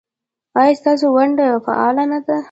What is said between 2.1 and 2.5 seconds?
نه ده؟